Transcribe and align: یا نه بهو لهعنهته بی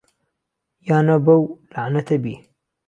یا 0.87 0.97
نه 1.07 1.15
بهو 1.25 1.41
لهعنهته 1.71 2.15
بی 2.23 2.33